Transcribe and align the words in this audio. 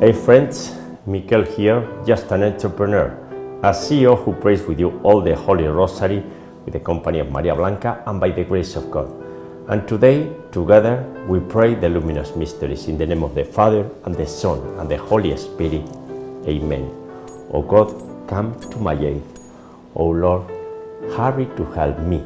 Hey 0.00 0.14
friends, 0.14 0.72
Mikel 1.04 1.42
here, 1.42 1.86
just 2.06 2.32
an 2.32 2.42
entrepreneur, 2.42 3.08
a 3.62 3.68
CEO 3.68 4.16
who 4.16 4.32
prays 4.32 4.62
with 4.62 4.80
you 4.80 4.98
all 5.02 5.20
the 5.20 5.36
Holy 5.36 5.66
Rosary 5.66 6.22
with 6.64 6.72
the 6.72 6.80
company 6.80 7.18
of 7.18 7.30
Maria 7.30 7.54
Blanca 7.54 8.02
and 8.06 8.18
by 8.18 8.30
the 8.30 8.44
grace 8.44 8.76
of 8.76 8.90
God. 8.90 9.12
And 9.68 9.86
today, 9.86 10.26
together, 10.52 11.04
we 11.28 11.38
pray 11.40 11.74
the 11.74 11.90
luminous 11.90 12.34
mysteries 12.34 12.88
in 12.88 12.96
the 12.96 13.04
name 13.04 13.22
of 13.22 13.34
the 13.34 13.44
Father 13.44 13.90
and 14.06 14.14
the 14.14 14.26
Son 14.26 14.60
and 14.78 14.90
the 14.90 14.96
Holy 14.96 15.36
Spirit. 15.36 15.86
Amen. 16.48 16.90
O 17.52 17.60
God, 17.60 17.92
come 18.26 18.58
to 18.70 18.78
my 18.78 18.94
aid. 18.94 19.22
O 19.94 20.06
Lord, 20.06 20.48
hurry 21.14 21.44
to 21.58 21.64
help 21.72 21.98
me. 21.98 22.24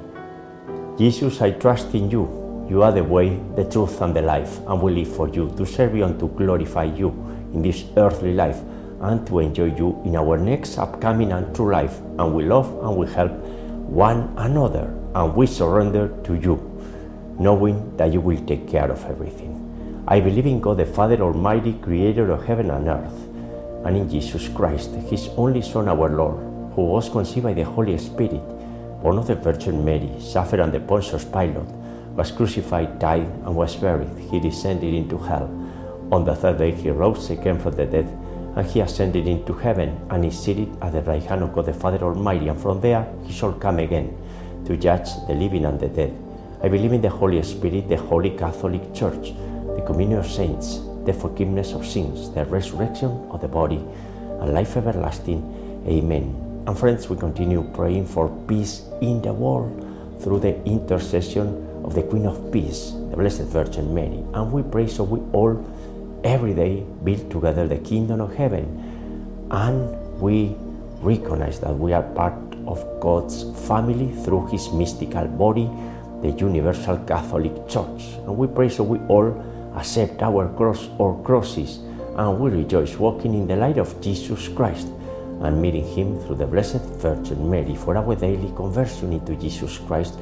Jesus, 0.97 1.43
I 1.43 1.51
trust 1.51 1.93
in 1.93 2.09
you. 2.09 2.67
You 2.71 2.85
are 2.85 2.93
the 2.93 3.03
way, 3.03 3.41
the 3.57 3.65
truth, 3.65 4.01
and 4.01 4.15
the 4.15 4.23
life, 4.23 4.61
and 4.69 4.81
we 4.81 4.93
live 4.93 5.17
for 5.17 5.29
you, 5.29 5.53
to 5.57 5.67
serve 5.67 5.97
you 5.97 6.05
and 6.05 6.21
to 6.21 6.29
glorify 6.29 6.85
you 6.85 7.34
in 7.55 7.63
this 7.63 7.85
earthly 7.97 8.35
life, 8.35 8.61
and 9.01 9.27
to 9.27 9.39
enjoy 9.39 9.75
you 9.77 10.03
in 10.05 10.17
our 10.17 10.37
next 10.37 10.77
upcoming 10.77 11.33
and 11.33 11.55
true 11.55 11.71
life. 11.71 11.99
And 12.19 12.35
we 12.35 12.45
love 12.45 12.69
and 12.85 12.97
we 12.97 13.07
help 13.07 13.33
one 13.89 14.35
another, 14.37 14.93
and 15.15 15.35
we 15.35 15.47
surrender 15.47 16.09
to 16.25 16.35
you, 16.35 16.57
knowing 17.39 17.97
that 17.97 18.13
you 18.13 18.21
will 18.21 18.45
take 18.45 18.69
care 18.69 18.91
of 18.91 19.05
everything. 19.07 19.53
I 20.07 20.21
believe 20.21 20.47
in 20.47 20.61
God 20.61 20.79
the 20.79 20.87
Father 20.87 21.21
Almighty, 21.21 21.75
creator 21.75 22.31
of 22.31 22.45
heaven 22.45 22.71
and 22.71 22.89
earth, 22.89 23.29
and 23.87 23.97
in 23.97 24.11
Jesus 24.11 24.49
Christ, 24.49 24.91
his 25.09 25.29
only 25.37 25.63
Son, 25.63 25.89
our 25.89 26.11
Lord, 26.11 26.37
who 26.75 26.83
was 26.87 27.09
conceived 27.09 27.45
by 27.45 27.55
the 27.55 27.65
Holy 27.65 27.97
Spirit, 27.97 28.43
born 29.03 29.19
of 29.19 29.27
the 29.27 29.35
Virgin 29.35 29.85
Mary, 29.85 30.11
suffered 30.21 30.61
under 30.61 30.81
Pontius 30.81 31.25
Pilate 31.25 31.85
was 32.15 32.31
crucified, 32.31 32.99
died, 32.99 33.27
and 33.45 33.55
was 33.55 33.75
buried. 33.77 34.09
He 34.31 34.39
descended 34.41 34.95
into 34.95 35.19
hell. 35.19 35.49
On 36.15 36.25
the 36.25 36.37
third 36.37 36.59
day 36.59 36.71
he 36.71 36.91
rose 36.91 37.29
again 37.31 37.59
from 37.59 37.75
the 37.75 37.87
dead, 37.87 38.07
and 38.55 38.65
he 38.65 38.79
ascended 38.79 39.27
into 39.27 39.53
heaven, 39.53 39.99
and 40.11 40.25
is 40.25 40.39
seated 40.39 40.71
at 40.81 40.93
the 40.93 41.03
right 41.03 41.25
hand 41.25 41.43
of 41.43 41.53
God 41.53 41.67
the 41.67 41.73
Father 41.73 42.05
Almighty, 42.05 42.47
and 42.47 42.61
from 42.61 42.81
there 42.81 43.05
he 43.25 43.33
shall 43.33 43.53
come 43.53 43.81
again 43.81 44.17
to 44.65 44.77
judge 44.77 45.09
the 45.27 45.35
living 45.35 45.65
and 45.65 45.81
the 45.81 45.89
dead. 45.89 46.17
I 46.63 46.69
believe 46.69 46.93
in 46.93 47.03
the 47.03 47.11
Holy 47.11 47.43
Spirit, 47.43 47.89
the 47.89 47.97
Holy 47.97 48.31
Catholic 48.31 48.95
Church, 48.95 49.35
the 49.75 49.83
communion 49.85 50.21
of 50.21 50.27
saints, 50.31 50.79
the 51.05 51.13
forgiveness 51.13 51.73
of 51.73 51.85
sins, 51.85 52.31
the 52.31 52.45
resurrection 52.45 53.11
of 53.33 53.41
the 53.41 53.49
body, 53.49 53.85
and 54.41 54.55
life 54.55 54.77
everlasting. 54.77 55.43
Amen. 55.89 56.63
And 56.69 56.79
friends, 56.79 57.11
we 57.11 57.17
continue 57.17 57.69
praying 57.75 58.07
for 58.07 58.29
peace 58.47 58.83
in 59.03 59.21
the 59.21 59.33
world 59.33 59.81
through 60.21 60.39
the 60.39 60.63
intercession 60.65 61.83
of 61.85 61.97
the 61.97 62.05
Queen 62.05 62.25
of 62.25 62.53
Peace, 62.53 62.93
the 63.11 63.17
Blessed 63.17 63.51
Virgin 63.51 63.93
Mary. 63.93 64.23
And 64.33 64.53
we 64.53 64.63
pray 64.63 64.87
so 64.87 65.03
we 65.03 65.19
all 65.33 65.59
every 66.25 66.55
day 66.55 66.85
build 67.05 67.31
together 67.31 67.69
the 67.69 67.79
kingdom 67.79 68.21
of 68.21 68.35
heaven. 68.35 68.65
And 69.51 70.21
we 70.21 70.57
recognize 71.01 71.61
that 71.61 71.79
we 71.79 71.93
are 71.93 72.03
part 72.03 72.35
of 72.67 72.83
God's 73.01 73.45
family 73.69 74.11
through 74.25 74.47
his 74.49 74.73
mystical 74.73 75.29
body, 75.29 75.69
the 76.23 76.31
Universal 76.31 76.99
Catholic 77.05 77.53
Church. 77.69 78.17
And 78.25 78.37
we 78.37 78.47
pray 78.47 78.71
so 78.71 78.83
we 78.83 78.99
all 79.07 79.31
accept 79.77 80.23
our 80.23 80.49
cross 80.57 80.89
or 80.99 81.23
crosses 81.23 81.79
and 82.17 82.39
we 82.39 82.51
rejoice 82.51 82.97
walking 82.97 83.35
in 83.35 83.47
the 83.47 83.57
light 83.57 83.77
of 83.77 84.01
Jesus 84.01 84.49
Christ 84.49 84.87
and 85.43 85.61
meeting 85.61 85.85
him 85.85 86.19
through 86.21 86.37
the 86.37 86.47
Blessed 86.47 86.81
Virgin 87.03 87.51
Mary 87.51 87.75
for 87.75 87.97
our 87.97 88.15
daily 88.15 88.53
conversion 88.55 89.13
into 89.13 89.35
Jesus 89.35 89.79
Christ 89.79 90.15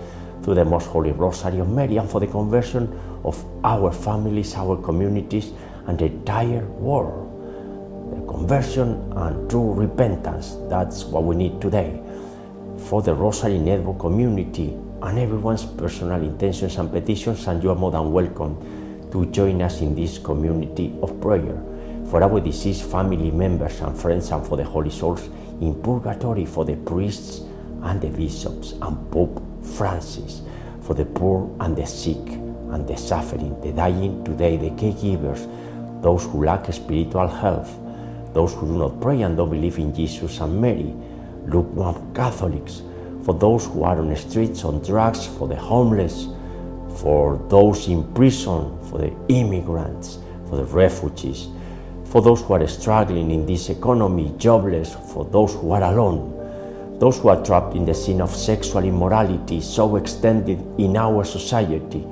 through 0.43 0.55
the 0.55 0.65
Most 0.65 0.87
Holy 0.87 1.13
Rosary 1.13 1.59
of 1.59 1.69
Mary 1.69 1.99
and 1.99 2.11
for 2.11 2.19
the 2.19 2.27
conversion 2.27 2.99
of 3.25 3.45
our 3.63 3.93
families, 3.93 4.55
our 4.55 4.77
communities, 4.79 5.53
and 5.87 5.99
the 5.99 6.07
entire 6.07 6.65
world. 6.67 7.29
Conversion 8.29 9.13
and 9.17 9.49
true 9.51 9.73
repentance, 9.73 10.57
that's 10.69 11.05
what 11.05 11.25
we 11.25 11.37
need 11.37 11.61
today. 11.61 12.01
For 12.89 13.03
the 13.03 13.15
Rosary 13.15 13.59
Network 13.59 13.99
community 13.99 14.77
and 15.03 15.19
everyone's 15.19 15.65
personal 15.65 16.21
intentions 16.23 16.77
and 16.77 16.91
petitions, 16.91 17.47
and 17.47 17.63
you 17.63 17.71
are 17.71 17.77
more 17.77 17.91
than 17.91 18.13
welcome 18.13 19.11
to 19.11 19.27
join 19.27 19.61
us 19.63 19.81
in 19.81 19.95
this 19.95 20.19
community 20.19 20.95
of 21.03 21.21
prayer. 21.21 21.61
For 22.09 22.23
our 22.23 22.41
deceased 22.41 22.91
family 22.91 23.31
members 23.31 23.81
and 23.81 23.97
friends, 23.99 24.31
and 24.31 24.47
for 24.47 24.57
the 24.57 24.65
holy 24.65 24.91
souls 24.91 25.29
in 25.61 25.81
purgatory, 25.83 26.47
for 26.47 26.65
the 26.65 26.77
priests 26.77 27.43
and 27.83 28.01
the 28.01 28.09
bishops 28.09 28.73
and 28.81 29.11
Pope 29.11 29.43
Francis, 29.77 30.43
for 30.83 30.95
the 30.95 31.05
poor 31.05 31.55
and 31.61 31.77
the 31.77 31.87
sick 31.87 32.17
and 32.17 32.87
the 32.87 32.97
suffering, 32.97 33.61
the 33.61 33.73
dying 33.73 34.25
today, 34.25 34.57
the 34.57 34.71
caregivers, 34.71 35.47
those 36.03 36.25
who 36.25 36.45
lack 36.45 36.71
spiritual 36.73 37.29
health, 37.29 37.71
those 38.35 38.53
who 38.55 38.67
do 38.67 38.79
not 38.79 39.01
pray 39.01 39.23
and 39.23 39.37
don't 39.37 39.51
believe 39.51 39.79
in 39.79 39.95
Jesus 39.95 40.41
and 40.41 40.61
Mary, 40.61 40.95
lukewarm 41.47 42.13
Catholics, 42.15 42.83
for 43.25 43.35
those 43.35 43.67
who 43.67 43.85
are 43.85 43.99
on 43.99 44.09
the 44.09 44.17
streets 44.17 44.65
on 44.65 44.83
drugs, 44.83 45.27
for 45.27 45.47
the 45.47 45.57
homeless, 45.57 46.27
for 46.97 47.39
those 47.49 47.89
in 47.89 48.03
prison, 48.15 48.79
for 48.91 48.99
the 48.99 49.15
immigrants, 49.29 50.19
for 50.49 50.57
the 50.57 50.65
refugees, 50.65 51.49
for 52.05 52.21
those 52.21 52.43
who 52.43 52.55
are 52.55 52.67
struggling 52.67 53.31
in 53.31 53.47
this 53.47 53.71
economy, 53.71 54.35
jobless, 54.37 54.95
for 55.13 55.25
those 55.25 55.55
who 55.55 55.71
are 55.71 55.83
alone, 55.83 56.99
those 56.99 57.19
who 57.19 57.29
are 57.29 57.43
trapped 57.45 57.75
in 57.75 57.85
the 57.85 57.95
sin 57.95 58.21
of 58.21 58.35
sexual 58.35 58.85
immorality 58.85 59.61
so 59.61 59.97
extended 59.97 60.59
in 60.79 60.97
our 60.97 61.25
society, 61.25 62.05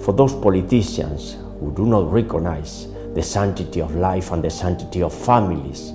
for 0.00 0.12
those 0.12 0.34
politicians 0.34 1.36
who 1.60 1.72
do 1.74 1.86
not 1.86 2.10
recognize 2.10 2.88
the 3.16 3.22
sanctity 3.22 3.80
of 3.80 3.96
life 3.96 4.30
and 4.30 4.44
the 4.44 4.50
sanctity 4.50 5.00
of 5.02 5.10
families. 5.10 5.92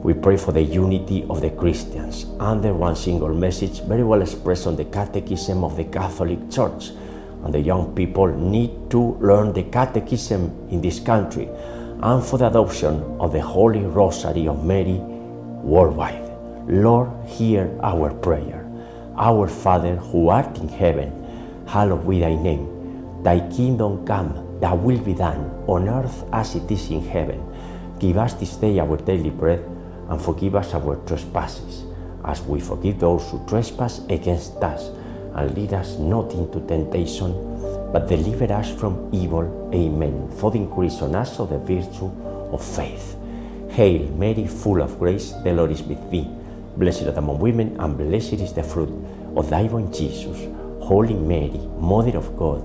We 0.00 0.14
pray 0.14 0.36
for 0.36 0.52
the 0.52 0.62
unity 0.62 1.26
of 1.28 1.40
the 1.40 1.50
Christians 1.50 2.24
under 2.38 2.72
one 2.72 2.94
single 2.94 3.34
message, 3.34 3.80
very 3.80 4.04
well 4.04 4.22
expressed 4.22 4.68
on 4.68 4.76
the 4.76 4.84
Catechism 4.84 5.64
of 5.64 5.76
the 5.76 5.82
Catholic 5.82 6.48
Church. 6.48 6.90
And 7.42 7.52
the 7.52 7.58
young 7.58 7.96
people 7.96 8.28
need 8.28 8.70
to 8.90 9.16
learn 9.18 9.52
the 9.52 9.64
Catechism 9.64 10.68
in 10.70 10.80
this 10.80 11.00
country 11.00 11.48
and 12.00 12.24
for 12.24 12.38
the 12.38 12.46
adoption 12.46 13.02
of 13.18 13.32
the 13.32 13.42
Holy 13.42 13.80
Rosary 13.80 14.46
of 14.46 14.64
Mary 14.64 15.00
worldwide. 15.64 16.30
Lord, 16.68 17.10
hear 17.26 17.76
our 17.82 18.14
prayer. 18.14 18.70
Our 19.16 19.48
Father, 19.48 19.96
who 19.96 20.28
art 20.28 20.56
in 20.58 20.68
heaven, 20.68 21.10
hallowed 21.66 22.08
be 22.08 22.20
thy 22.20 22.36
name. 22.36 23.22
Thy 23.24 23.40
kingdom 23.50 24.06
come, 24.06 24.49
thy 24.60 24.74
will 24.74 24.98
be 25.00 25.14
done, 25.14 25.64
on 25.66 25.88
earth 25.88 26.24
as 26.32 26.54
it 26.54 26.70
is 26.70 26.90
in 26.90 27.02
heaven. 27.02 27.42
Give 27.98 28.18
us 28.18 28.34
this 28.34 28.56
day 28.56 28.78
our 28.78 28.96
daily 28.96 29.30
bread, 29.30 29.60
and 30.08 30.20
forgive 30.20 30.54
us 30.54 30.74
our 30.74 30.96
trespasses, 31.06 31.84
as 32.24 32.42
we 32.42 32.60
forgive 32.60 32.98
those 33.00 33.28
who 33.30 33.44
trespass 33.46 34.00
against 34.08 34.56
us. 34.56 34.90
And 35.34 35.54
lead 35.56 35.74
us 35.74 35.96
not 35.98 36.32
into 36.32 36.60
temptation, 36.66 37.32
but 37.92 38.08
deliver 38.08 38.52
us 38.52 38.70
from 38.74 39.08
evil. 39.12 39.70
Amen. 39.72 40.30
For 40.38 40.50
the 40.50 40.58
increase 40.58 41.00
on 41.02 41.14
us 41.14 41.38
of 41.38 41.50
the 41.50 41.58
virtue 41.58 42.10
of 42.52 42.64
faith. 42.64 43.16
Hail, 43.70 44.08
Mary, 44.16 44.46
full 44.46 44.82
of 44.82 44.98
grace, 44.98 45.32
the 45.44 45.52
Lord 45.52 45.70
is 45.70 45.82
with 45.82 46.10
thee. 46.10 46.28
Blessed 46.76 47.04
art 47.04 47.16
among 47.16 47.38
women, 47.38 47.76
and 47.78 47.96
blessed 47.96 48.34
is 48.34 48.52
the 48.52 48.62
fruit 48.62 48.90
of 49.36 49.48
thy 49.48 49.62
womb, 49.64 49.92
Jesus. 49.92 50.48
Holy 50.82 51.14
Mary, 51.14 51.60
Mother 51.78 52.16
of 52.18 52.36
God, 52.36 52.64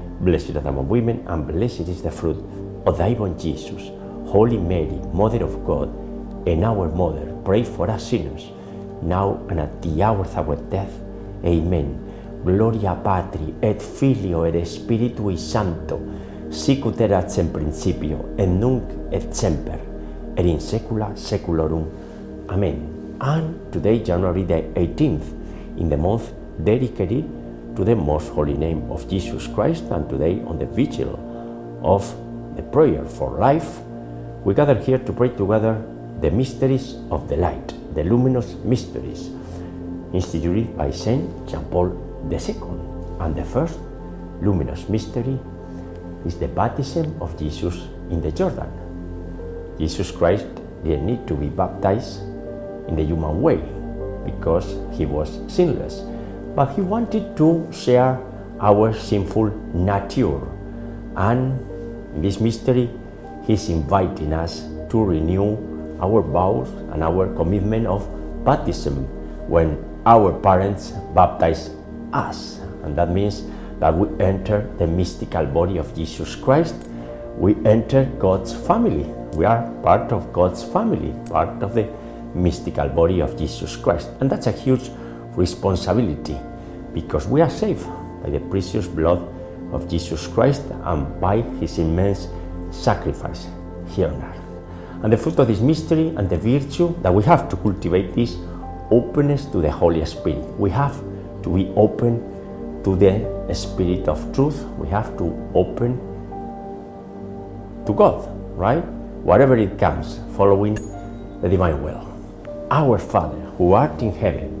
Blessed 0.21 0.55
are 0.55 0.61
the 0.61 0.71
women, 0.71 1.25
and 1.27 1.47
blessed 1.47 1.89
is 1.89 2.03
the 2.03 2.11
fruit 2.11 2.37
of 2.85 2.95
thy 2.99 3.13
womb, 3.13 3.39
Jesus. 3.39 3.89
Holy 4.27 4.57
Mary, 4.57 5.01
Mother 5.11 5.43
of 5.43 5.65
God, 5.65 5.89
and 6.45 6.63
our 6.63 6.87
Mother, 6.89 7.35
pray 7.43 7.63
for 7.63 7.89
us 7.89 8.11
sinners, 8.11 8.51
now 9.01 9.43
and 9.49 9.59
at 9.59 9.81
the 9.81 10.03
hour 10.03 10.19
of 10.19 10.37
our 10.37 10.55
death. 10.69 10.93
Amen. 11.43 11.97
Gloria 12.45 12.93
Patri, 13.03 13.55
et 13.63 13.81
Filio, 13.81 14.43
et 14.43 14.63
Spiritui 14.63 15.39
Sancto, 15.39 15.99
sicut 16.51 17.01
erat 17.01 17.39
in 17.39 17.51
principio, 17.51 18.35
et 18.37 18.45
nunc 18.45 18.83
et 19.11 19.33
semper, 19.33 19.79
et 20.37 20.45
in 20.45 20.59
saecula 20.59 21.15
saeculorum. 21.15 21.87
Amen. 22.47 23.17
And 23.19 23.73
today, 23.73 24.03
January 24.03 24.43
the 24.43 24.61
18th, 24.75 25.33
in 25.79 25.89
the 25.89 25.97
month 25.97 26.31
dedicated 26.63 27.40
to 27.75 27.83
the 27.83 27.95
most 27.95 28.29
holy 28.29 28.53
name 28.53 28.91
of 28.91 29.07
Jesus 29.09 29.47
Christ, 29.47 29.85
and 29.91 30.09
today 30.09 30.41
on 30.45 30.59
the 30.59 30.65
vigil 30.65 31.15
of 31.83 32.03
the 32.55 32.63
prayer 32.63 33.05
for 33.05 33.37
life, 33.37 33.79
we 34.43 34.53
gather 34.53 34.75
here 34.75 34.97
to 34.97 35.13
pray 35.13 35.29
together 35.29 35.81
the 36.19 36.31
mysteries 36.31 36.95
of 37.09 37.29
the 37.29 37.37
light, 37.37 37.73
the 37.95 38.03
luminous 38.03 38.55
mysteries, 38.63 39.29
instituted 40.13 40.77
by 40.77 40.91
Saint 40.91 41.29
Jean 41.47 41.63
Paul 41.65 41.89
II. 42.29 42.55
And 43.19 43.35
the 43.35 43.45
first 43.45 43.79
luminous 44.41 44.89
mystery 44.89 45.39
is 46.25 46.37
the 46.37 46.47
baptism 46.47 47.15
of 47.21 47.37
Jesus 47.37 47.87
in 48.09 48.21
the 48.21 48.31
Jordan. 48.31 48.69
Jesus 49.77 50.11
Christ 50.11 50.45
didn't 50.83 51.05
need 51.05 51.27
to 51.27 51.35
be 51.35 51.47
baptized 51.47 52.21
in 52.87 52.95
the 52.95 53.03
human 53.03 53.41
way 53.41 53.61
because 54.25 54.75
he 54.91 55.05
was 55.05 55.39
sinless, 55.47 56.01
but 56.55 56.73
he 56.75 56.81
wanted 56.81 57.35
to 57.37 57.67
share 57.71 58.19
our 58.59 58.93
sinful 58.93 59.49
nature. 59.73 60.41
And 61.15 61.59
in 62.15 62.21
this 62.21 62.39
mystery, 62.39 62.89
he's 63.45 63.69
inviting 63.69 64.33
us 64.33 64.61
to 64.89 65.03
renew 65.03 65.57
our 66.01 66.21
vows 66.21 66.69
and 66.91 67.03
our 67.03 67.33
commitment 67.35 67.87
of 67.87 68.05
baptism 68.43 69.05
when 69.47 69.83
our 70.05 70.33
parents 70.39 70.91
baptize 71.13 71.71
us. 72.13 72.59
And 72.83 72.95
that 72.97 73.11
means 73.11 73.43
that 73.79 73.95
we 73.95 74.07
enter 74.23 74.69
the 74.77 74.87
mystical 74.87 75.45
body 75.45 75.77
of 75.77 75.93
Jesus 75.95 76.35
Christ. 76.35 76.75
We 77.37 77.55
enter 77.65 78.05
God's 78.19 78.53
family. 78.53 79.03
We 79.33 79.45
are 79.45 79.69
part 79.81 80.11
of 80.11 80.33
God's 80.33 80.63
family, 80.63 81.15
part 81.29 81.63
of 81.63 81.73
the 81.73 81.89
mystical 82.35 82.89
body 82.89 83.21
of 83.21 83.37
Jesus 83.37 83.75
Christ. 83.75 84.09
And 84.19 84.29
that's 84.29 84.47
a 84.47 84.51
huge 84.51 84.89
responsibility 85.35 86.37
because 86.93 87.27
we 87.27 87.41
are 87.41 87.49
saved 87.49 87.85
by 88.23 88.29
the 88.29 88.39
precious 88.39 88.87
blood 88.87 89.19
of 89.71 89.89
Jesus 89.89 90.27
Christ 90.27 90.63
and 90.83 91.19
by 91.19 91.41
his 91.59 91.79
immense 91.79 92.27
sacrifice 92.71 93.47
here 93.87 94.07
on 94.07 94.21
earth. 94.21 95.03
And 95.03 95.11
the 95.11 95.17
fruit 95.17 95.39
of 95.39 95.47
this 95.47 95.59
mystery 95.59 96.09
and 96.09 96.29
the 96.29 96.37
virtue 96.37 96.95
that 97.01 97.13
we 97.13 97.23
have 97.23 97.49
to 97.49 97.55
cultivate 97.57 98.17
is 98.17 98.37
openness 98.91 99.45
to 99.45 99.61
the 99.61 99.71
Holy 99.71 100.05
Spirit. 100.05 100.43
We 100.59 100.69
have 100.69 100.95
to 101.43 101.49
be 101.49 101.71
open 101.75 102.81
to 102.83 102.95
the 102.95 103.53
Spirit 103.53 104.07
of 104.07 104.33
truth. 104.33 104.63
We 104.77 104.87
have 104.89 105.17
to 105.17 105.51
open 105.55 105.97
to 107.85 107.93
God, 107.93 108.29
right? 108.55 108.83
Whatever 109.23 109.57
it 109.57 109.79
comes, 109.79 110.19
following 110.35 110.75
the 111.41 111.49
divine 111.49 111.81
will. 111.81 112.07
Our 112.69 112.97
Father, 112.99 113.39
who 113.57 113.73
art 113.73 114.01
in 114.01 114.13
heaven, 114.13 114.60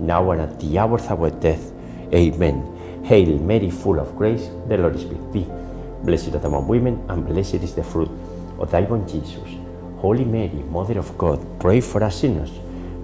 now 0.00 0.30
and 0.30 0.40
at 0.40 0.60
the 0.60 0.78
hour 0.78 0.96
of 0.96 1.10
our 1.10 1.30
death. 1.30 1.72
Amen. 2.12 3.02
Hail 3.04 3.38
Mary, 3.38 3.70
full 3.70 3.98
of 4.00 4.16
grace, 4.16 4.48
the 4.68 4.76
Lord 4.76 4.96
is 4.96 5.04
with 5.04 5.32
thee. 5.32 5.46
Blessed 6.02 6.34
art 6.34 6.42
thou 6.42 6.48
among 6.48 6.68
women, 6.68 7.04
and 7.08 7.26
blessed 7.26 7.54
is 7.54 7.74
the 7.74 7.82
fruit 7.82 8.10
of 8.58 8.70
thy 8.70 8.82
womb, 8.82 9.06
Jesus. 9.08 9.48
Holy 9.98 10.24
Mary, 10.24 10.62
Mother 10.70 10.98
of 10.98 11.16
God, 11.18 11.44
pray 11.58 11.80
for 11.80 12.02
us 12.04 12.20
sinners, 12.20 12.50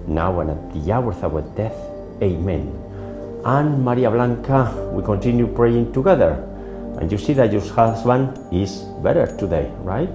now 0.07 0.39
and 0.39 0.51
at 0.51 0.73
the 0.73 0.91
hour 0.91 1.11
of 1.11 1.23
our 1.23 1.41
death. 1.55 1.75
Amen. 2.21 2.71
And 3.45 3.83
Maria 3.83 4.09
Blanca, 4.09 4.91
we 4.93 5.03
continue 5.03 5.47
praying 5.47 5.93
together. 5.93 6.33
And 6.99 7.11
you 7.11 7.17
see 7.17 7.33
that 7.33 7.51
your 7.51 7.61
husband 7.61 8.39
is 8.53 8.83
better 9.03 9.27
today, 9.37 9.69
right? 9.81 10.09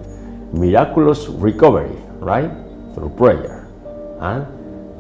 Miraculous 0.52 1.28
recovery, 1.28 1.95
right? 2.19 2.50
Through 2.95 3.11
prayer 3.11 3.69
and 4.21 4.47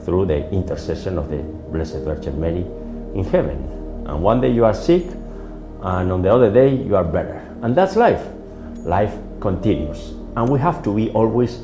through 0.04 0.26
the 0.26 0.50
intercession 0.50 1.18
of 1.18 1.30
the 1.30 1.38
Blessed 1.70 2.04
Virgin 2.04 2.40
Mary 2.40 2.64
in 3.14 3.24
heaven. 3.24 3.58
And 4.06 4.22
one 4.22 4.40
day 4.40 4.50
you 4.50 4.64
are 4.64 4.74
sick, 4.74 5.06
and 5.82 6.12
on 6.12 6.22
the 6.22 6.32
other 6.32 6.50
day 6.52 6.74
you 6.74 6.96
are 6.96 7.04
better. 7.04 7.40
And 7.62 7.76
that's 7.76 7.96
life. 7.96 8.26
Life 8.84 9.14
continues. 9.40 10.10
And 10.36 10.48
we 10.48 10.58
have 10.58 10.82
to 10.84 10.94
be 10.94 11.10
always 11.10 11.62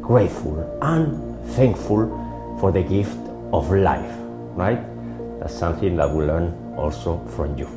grateful 0.00 0.58
and 0.82 1.44
thankful 1.50 2.56
for 2.60 2.72
the 2.72 2.82
gift 2.82 3.18
of 3.52 3.70
life, 3.70 4.12
right? 4.54 4.80
That's 5.40 5.54
something 5.54 5.96
that 5.96 6.10
we 6.10 6.24
learn 6.24 6.74
also 6.76 7.24
from 7.36 7.56
you. 7.56 7.68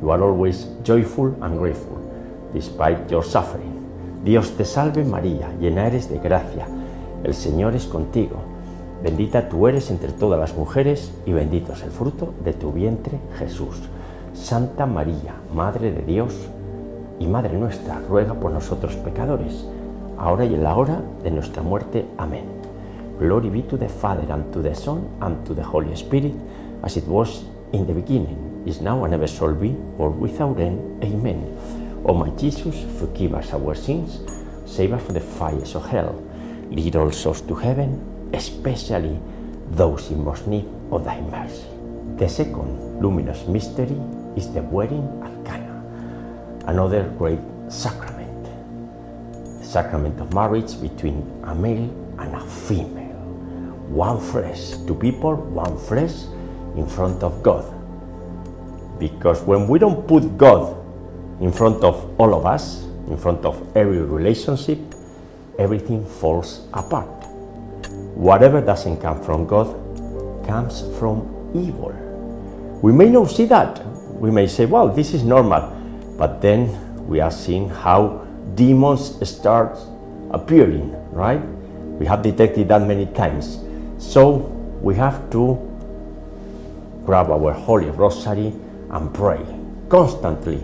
You 0.00 0.10
are 0.10 0.22
always 0.22 0.64
joyful 0.82 1.36
and 1.42 1.58
grateful 1.58 1.98
despite 2.52 3.10
your 3.10 3.22
suffering. 3.22 3.70
Dios 4.24 4.50
te 4.56 4.64
salve 4.64 5.04
María, 5.04 5.52
llena 5.58 5.86
eres 5.86 6.08
de 6.08 6.18
gracia. 6.18 6.66
El 7.24 7.34
Señor 7.34 7.74
es 7.74 7.86
contigo. 7.86 8.51
Bendita 9.02 9.48
tú 9.48 9.66
eres 9.66 9.90
entre 9.90 10.12
todas 10.12 10.38
las 10.38 10.56
mujeres 10.56 11.12
y 11.26 11.32
bendito 11.32 11.72
es 11.72 11.82
el 11.82 11.90
fruto 11.90 12.34
de 12.44 12.52
tu 12.52 12.70
vientre, 12.70 13.18
Jesús. 13.36 13.80
Santa 14.32 14.86
María, 14.86 15.34
Madre 15.52 15.90
de 15.90 16.02
Dios 16.02 16.34
y 17.18 17.26
Madre 17.26 17.58
nuestra, 17.58 18.00
ruega 18.08 18.34
por 18.34 18.52
nosotros 18.52 18.94
pecadores, 18.96 19.66
ahora 20.18 20.44
y 20.44 20.54
en 20.54 20.62
la 20.62 20.76
hora 20.76 21.02
de 21.24 21.32
nuestra 21.32 21.62
muerte. 21.62 22.06
Amén. 22.16 22.44
Glory 23.18 23.50
be 23.50 23.62
to 23.62 23.76
the 23.76 23.88
Father, 23.88 24.30
and 24.32 24.52
to 24.52 24.62
the 24.62 24.74
Son, 24.74 25.08
and 25.20 25.44
to 25.46 25.54
the 25.54 25.64
Holy 25.64 25.94
Spirit, 25.96 26.34
as 26.82 26.96
it 26.96 27.06
was 27.08 27.44
in 27.72 27.86
the 27.86 27.92
beginning, 27.92 28.62
is 28.66 28.80
now, 28.80 29.04
and 29.04 29.12
ever 29.14 29.26
shall 29.26 29.52
be, 29.52 29.70
world 29.98 30.18
without 30.20 30.58
end. 30.60 30.80
Amen. 31.02 31.44
O 32.04 32.14
my 32.14 32.30
Jesus, 32.30 32.84
forgive 32.98 33.34
us 33.34 33.52
our 33.52 33.74
sins, 33.74 34.20
save 34.64 34.92
us 34.92 35.02
from 35.02 35.14
the 35.14 35.20
fires 35.20 35.74
of 35.74 35.86
hell, 35.86 36.14
lead 36.70 36.96
all 36.96 37.10
souls 37.10 37.42
to 37.42 37.54
heaven, 37.54 38.00
especially 38.32 39.18
those 39.70 40.10
in 40.10 40.24
most 40.24 40.46
need 40.46 40.66
of 40.90 41.04
thy 41.04 41.20
mercy. 41.20 41.64
The 42.16 42.28
second 42.28 43.00
luminous 43.00 43.46
mystery 43.46 43.96
is 44.36 44.52
the 44.52 44.62
wedding 44.62 45.04
at 45.24 45.32
Cana, 45.44 45.82
another 46.66 47.04
great 47.18 47.40
sacrament. 47.68 48.28
The 49.60 49.64
sacrament 49.66 50.20
of 50.20 50.32
marriage 50.34 50.80
between 50.80 51.24
a 51.44 51.54
male 51.54 51.88
and 52.18 52.34
a 52.34 52.40
female. 52.40 53.00
One 53.88 54.20
flesh, 54.20 54.72
two 54.86 54.94
people, 54.94 55.36
one 55.36 55.76
flesh 55.78 56.24
in 56.76 56.86
front 56.86 57.22
of 57.22 57.42
God. 57.42 57.64
Because 58.98 59.42
when 59.42 59.66
we 59.68 59.78
don't 59.78 60.06
put 60.06 60.38
God 60.38 60.76
in 61.40 61.50
front 61.52 61.82
of 61.82 62.20
all 62.20 62.34
of 62.34 62.46
us, 62.46 62.84
in 63.08 63.16
front 63.16 63.44
of 63.44 63.76
every 63.76 63.98
relationship, 63.98 64.78
everything 65.58 66.06
falls 66.06 66.68
apart. 66.72 67.21
Whatever 68.14 68.60
doesn't 68.60 69.00
come 69.00 69.22
from 69.22 69.46
God 69.46 69.74
comes 70.46 70.82
from 70.98 71.50
evil. 71.54 71.90
We 72.82 72.92
may 72.92 73.08
not 73.08 73.30
see 73.30 73.46
that. 73.46 73.84
We 74.12 74.30
may 74.30 74.46
say, 74.46 74.66
well, 74.66 74.88
this 74.88 75.14
is 75.14 75.24
normal. 75.24 75.70
But 76.18 76.42
then 76.42 77.06
we 77.08 77.20
are 77.20 77.30
seeing 77.30 77.68
how 77.68 78.26
demons 78.54 79.28
start 79.28 79.78
appearing, 80.30 80.94
right? 81.12 81.40
We 81.98 82.06
have 82.06 82.22
detected 82.22 82.68
that 82.68 82.82
many 82.82 83.06
times. 83.06 83.58
So 83.98 84.34
we 84.82 84.94
have 84.96 85.30
to 85.30 85.56
grab 87.06 87.30
our 87.30 87.52
Holy 87.52 87.90
Rosary 87.90 88.52
and 88.90 89.14
pray 89.14 89.40
constantly 89.88 90.62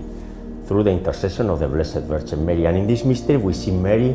through 0.67 0.83
the 0.83 0.91
intercession 0.91 1.49
of 1.49 1.61
the 1.61 1.69
Blessed 1.69 2.03
Virgin 2.03 2.45
Mary. 2.45 2.67
And 2.67 2.77
in 2.77 2.87
this 2.87 3.05
mystery, 3.05 3.39
we 3.39 3.55
see 3.55 3.71
Mary 3.71 4.15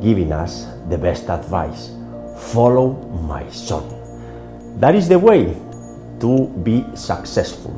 giving 0.00 0.32
us 0.32 0.66
the 0.88 0.96
best 0.96 1.28
advice 1.28 1.90
follow 2.40 2.94
my 3.28 3.48
son. 3.50 3.84
That 4.80 4.94
is 4.94 5.08
the 5.08 5.18
way 5.18 5.54
to 6.20 6.48
be 6.64 6.84
successful. 6.94 7.72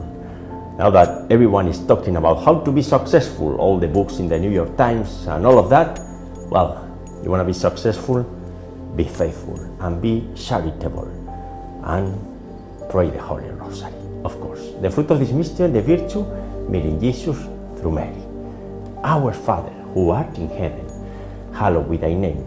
Now 0.79 0.91
that 0.91 1.31
everyone 1.31 1.69
is 1.69 1.79
talking 1.87 2.17
about 2.17 2.45
how 2.45 2.61
to 2.61 2.73
be 2.73 2.83
successful, 2.83 3.57
all 3.57 3.79
the 3.79 3.89
books 3.89 4.19
in 4.19 4.29
the 4.29 4.39
New 4.39 4.51
York 4.51 4.77
Times 4.77 5.27
and 5.27 5.47
all 5.47 5.59
of 5.59 5.69
that, 5.71 6.01
well, 6.49 6.89
you 7.23 7.31
want 7.31 7.41
to 7.41 7.45
be 7.45 7.53
successful? 7.53 8.23
Be 8.97 9.05
faithful 9.05 9.59
and 9.81 10.01
be 10.01 10.29
charitable 10.35 11.09
and 11.85 12.17
pray 12.91 13.11
the 13.11 13.21
Holy 13.21 13.49
Rosary, 13.51 13.93
of 14.25 14.39
course. 14.41 14.73
The 14.81 14.91
fruit 14.91 15.11
of 15.11 15.19
this 15.19 15.31
mystery, 15.31 15.71
the 15.71 15.83
virtue, 15.83 16.25
meeting 16.69 17.01
Jesus 17.01 17.37
through 17.79 17.93
Mary. 17.93 18.23
Our 19.05 19.33
Father, 19.33 19.73
who 19.95 20.11
art 20.11 20.37
in 20.39 20.49
heaven, 20.49 20.87
hallowed 21.53 21.91
be 21.91 21.97
thy 21.97 22.15
name. 22.15 22.47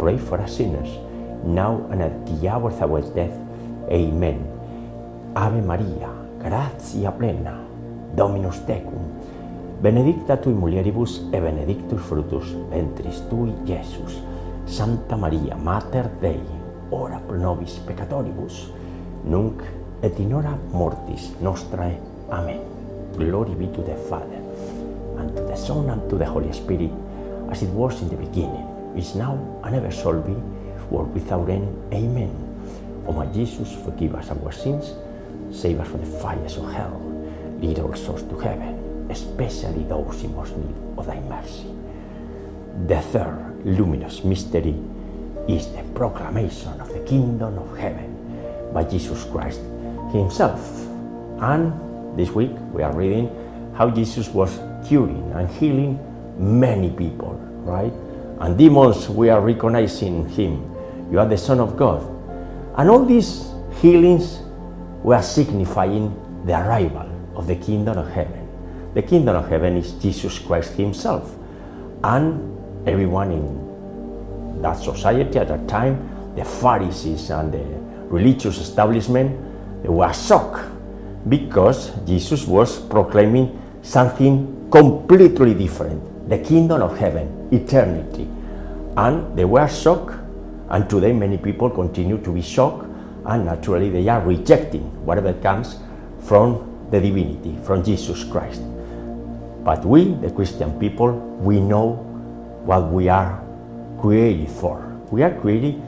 pray 0.00 0.16
for 0.16 0.40
us 0.40 0.56
sinners, 0.56 0.88
now 1.44 1.84
and 1.92 2.00
at 2.00 2.24
the 2.24 2.48
hour 2.48 2.72
of 2.72 2.80
our 2.80 3.02
death. 3.12 3.36
Amen. 3.92 4.40
Ave 5.36 5.60
Maria, 5.60 6.08
gratia 6.40 7.12
plena, 7.12 7.60
Dominus 8.16 8.64
tecum, 8.64 9.04
benedicta 9.82 10.38
tui 10.40 10.54
mulieribus 10.54 11.28
e 11.30 11.38
benedictus 11.38 12.00
fructus 12.00 12.56
ventris 12.70 13.20
tui, 13.28 13.52
Iesus. 13.66 14.16
Santa 14.64 15.16
Maria, 15.16 15.54
Mater 15.56 16.08
Dei, 16.20 16.40
ora 16.90 17.20
pro 17.20 17.36
nobis 17.36 17.78
peccatoribus, 17.84 18.72
nunc 19.24 19.62
et 20.00 20.18
in 20.18 20.32
hora 20.32 20.56
mortis 20.72 21.34
nostrae. 21.40 22.00
Amen. 22.30 22.60
Glory 23.16 23.54
be 23.54 23.66
to 23.66 23.82
the 23.82 23.96
Father, 24.08 24.40
and 25.18 25.36
to 25.36 25.42
the 25.44 25.56
Son, 25.56 25.90
and 25.90 26.08
to 26.08 26.16
the 26.16 26.24
Holy 26.24 26.52
Spirit, 26.52 26.90
as 27.50 27.62
it 27.62 27.68
was 27.70 28.00
in 28.00 28.08
the 28.08 28.16
beginning 28.16 28.59
is 28.96 29.14
now, 29.14 29.60
and 29.64 29.74
ever 29.76 29.90
shall 29.90 30.20
be, 30.20 30.34
world 30.90 31.14
without 31.14 31.48
end. 31.48 31.94
Amen. 31.94 32.34
O 33.06 33.12
my 33.12 33.26
Jesus, 33.26 33.72
forgive 33.84 34.14
us 34.14 34.30
our 34.30 34.52
sins, 34.52 34.92
save 35.52 35.80
us 35.80 35.88
from 35.88 36.00
the 36.00 36.18
fires 36.18 36.56
of 36.56 36.72
hell, 36.72 37.00
lead 37.60 37.78
all 37.78 37.94
souls 37.94 38.22
to 38.24 38.38
heaven, 38.38 39.06
especially 39.10 39.84
those 39.84 40.22
in 40.22 40.34
most 40.34 40.56
need 40.56 40.74
of 40.98 41.06
thy 41.06 41.20
mercy. 41.20 41.66
The 42.86 43.00
third 43.00 43.62
luminous 43.64 44.24
mystery 44.24 44.74
is 45.48 45.66
the 45.72 45.82
proclamation 45.94 46.80
of 46.80 46.92
the 46.92 47.00
kingdom 47.00 47.58
of 47.58 47.76
heaven 47.76 48.70
by 48.72 48.84
Jesus 48.84 49.24
Christ 49.24 49.60
Himself. 50.12 50.60
And 51.40 52.18
this 52.18 52.30
week 52.30 52.52
we 52.72 52.82
are 52.82 52.94
reading 52.94 53.28
how 53.74 53.90
Jesus 53.90 54.28
was 54.28 54.58
curing 54.86 55.32
and 55.32 55.48
healing 55.48 55.98
many 56.38 56.90
people, 56.90 57.34
right? 57.64 57.92
And 58.40 58.56
demons, 58.56 59.08
we 59.08 59.28
are 59.28 59.40
recognizing 59.40 60.26
Him. 60.30 60.74
You 61.12 61.20
are 61.20 61.26
the 61.26 61.36
Son 61.36 61.60
of 61.60 61.76
God. 61.76 62.00
And 62.78 62.88
all 62.88 63.04
these 63.04 63.50
healings 63.82 64.40
were 65.02 65.20
signifying 65.20 66.16
the 66.46 66.54
arrival 66.54 67.06
of 67.36 67.46
the 67.46 67.56
kingdom 67.56 67.98
of 67.98 68.08
heaven. 68.10 68.48
The 68.94 69.02
kingdom 69.02 69.36
of 69.36 69.48
heaven 69.48 69.76
is 69.76 69.92
Jesus 69.92 70.38
Christ 70.38 70.72
Himself. 70.72 71.36
And 72.02 72.88
everyone 72.88 73.30
in 73.30 74.62
that 74.62 74.78
society 74.78 75.38
at 75.38 75.48
that 75.48 75.68
time, 75.68 76.34
the 76.34 76.44
Pharisees 76.44 77.28
and 77.28 77.52
the 77.52 77.64
religious 78.08 78.58
establishment, 78.58 79.38
they 79.82 79.90
were 79.90 80.12
shocked 80.14 80.64
because 81.28 81.90
Jesus 82.06 82.46
was 82.46 82.80
proclaiming 82.80 83.60
something 83.82 84.70
completely 84.70 85.52
different 85.52 86.09
the 86.30 86.38
kingdom 86.38 86.80
of 86.80 86.96
heaven, 86.96 87.48
eternity. 87.50 88.28
And 88.96 89.36
they 89.36 89.44
were 89.44 89.66
shocked, 89.68 90.14
and 90.70 90.88
today 90.88 91.12
many 91.12 91.36
people 91.36 91.68
continue 91.68 92.18
to 92.22 92.32
be 92.32 92.40
shocked, 92.40 92.86
and 93.26 93.44
naturally 93.44 93.90
they 93.90 94.06
are 94.08 94.20
rejecting 94.22 94.82
whatever 95.04 95.32
comes 95.34 95.76
from 96.20 96.86
the 96.92 97.00
divinity, 97.00 97.58
from 97.64 97.82
Jesus 97.82 98.22
Christ. 98.22 98.62
But 99.64 99.84
we, 99.84 100.14
the 100.14 100.30
Christian 100.30 100.78
people, 100.78 101.10
we 101.10 101.58
know 101.60 101.94
what 102.64 102.92
we 102.92 103.08
are 103.08 103.42
created 104.00 104.50
for. 104.50 104.78
We 105.10 105.24
are 105.24 105.34
created 105.34 105.82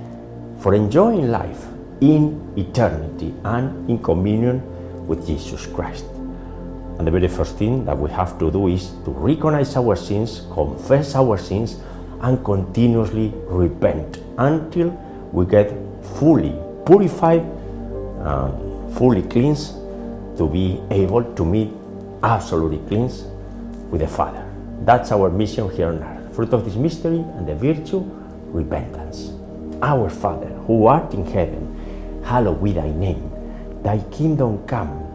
for 0.58 0.74
enjoying 0.74 1.30
life 1.30 1.66
in 2.00 2.52
eternity 2.56 3.32
and 3.44 3.88
in 3.88 4.02
communion 4.02 5.06
with 5.06 5.24
Jesus 5.24 5.66
Christ. 5.66 6.11
And 7.02 7.08
the 7.08 7.18
very 7.18 7.26
first 7.26 7.58
thing 7.58 7.84
that 7.86 7.98
we 7.98 8.08
have 8.10 8.38
to 8.38 8.48
do 8.48 8.68
is 8.68 8.90
to 9.04 9.10
recognize 9.10 9.74
our 9.74 9.96
sins, 9.96 10.46
confess 10.52 11.16
our 11.16 11.36
sins, 11.36 11.80
and 12.20 12.44
continuously 12.44 13.32
repent 13.48 14.20
until 14.38 14.90
we 15.32 15.44
get 15.46 15.72
fully 16.20 16.54
purified 16.86 17.40
and 17.42 18.94
fully 18.96 19.22
cleansed 19.22 19.74
to 20.38 20.48
be 20.48 20.80
able 20.92 21.24
to 21.34 21.44
meet 21.44 21.72
absolutely 22.22 22.78
cleansed 22.86 23.26
with 23.90 24.00
the 24.00 24.06
Father. 24.06 24.48
That's 24.84 25.10
our 25.10 25.28
mission 25.28 25.68
here 25.74 25.88
on 25.88 26.04
earth. 26.04 26.36
Fruit 26.36 26.52
of 26.52 26.64
this 26.64 26.76
mystery 26.76 27.18
and 27.18 27.48
the 27.48 27.56
virtue, 27.56 28.04
repentance. 28.54 29.32
Our 29.82 30.08
Father, 30.08 30.50
who 30.68 30.86
art 30.86 31.12
in 31.14 31.26
heaven, 31.26 32.22
hallowed 32.24 32.62
be 32.62 32.70
thy 32.70 32.92
name. 32.92 33.28
Thy 33.82 33.98
kingdom 34.12 34.64
come, 34.68 35.01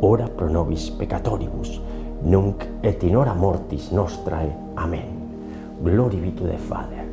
ora 0.00 0.28
pro 0.28 0.48
nobis 0.48 0.90
peccatoribus, 0.90 1.80
nunc 2.22 2.64
et 2.82 3.02
in 3.02 3.16
hora 3.16 3.34
mortis 3.34 3.90
nostrae. 3.90 4.52
Amen. 4.76 5.78
Glory 5.82 6.16
be 6.16 6.30
to 6.32 6.44
the 6.44 6.58
Father, 6.58 7.06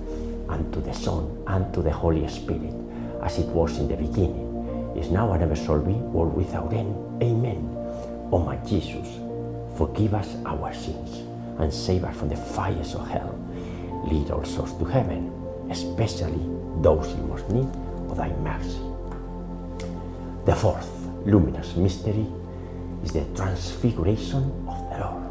and 0.49 0.73
to 0.73 0.81
the 0.81 0.93
Son, 0.93 1.43
and 1.47 1.73
to 1.73 1.81
the 1.81 1.91
Holy 1.91 2.27
Spirit, 2.27 2.73
as 3.21 3.37
it 3.39 3.47
was 3.47 3.77
in 3.77 3.87
the 3.87 3.95
beginning, 3.95 4.93
is 4.95 5.11
now 5.11 5.31
and 5.33 5.43
ever 5.43 5.55
shall 5.55 5.79
be, 5.79 5.93
world 5.93 6.35
without 6.35 6.73
end. 6.73 6.95
Amen. 7.21 7.69
O 8.31 8.39
my 8.39 8.57
Jesus, 8.57 9.19
forgive 9.77 10.13
us 10.13 10.35
our 10.45 10.73
sins, 10.73 11.23
and 11.59 11.73
save 11.73 12.03
us 12.03 12.15
from 12.17 12.29
the 12.29 12.35
fires 12.35 12.95
of 12.95 13.07
hell. 13.07 13.37
Lead 14.05 14.29
all 14.31 14.43
souls 14.43 14.77
to 14.77 14.85
heaven, 14.85 15.31
especially 15.69 16.41
those 16.81 17.07
in 17.13 17.27
most 17.29 17.49
need 17.49 17.69
of 18.09 18.17
thy 18.17 18.29
mercy. 18.37 18.79
The 20.45 20.55
fourth 20.55 20.89
luminous 21.25 21.75
mystery 21.75 22.27
is 23.05 23.13
the 23.13 23.23
transfiguration 23.35 24.43
of 24.67 24.89
the 24.89 24.97
Lord. 24.97 25.23